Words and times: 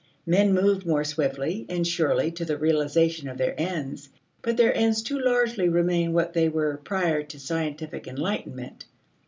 Men 0.25 0.51
move 0.55 0.83
more 0.83 1.03
swiftly 1.03 1.67
and 1.69 1.85
surely 1.85 2.31
to 2.31 2.43
the 2.43 2.57
realization 2.57 3.29
of 3.29 3.37
their 3.37 3.53
ends, 3.55 4.09
but 4.41 4.57
their 4.57 4.75
ends 4.75 5.03
too 5.03 5.19
largely 5.19 5.69
remain 5.69 6.11
what 6.11 6.33
they 6.33 6.49
were 6.49 6.77
prior 6.77 7.21
to 7.21 7.39
scientific 7.39 8.07
enlightenment. 8.07 8.85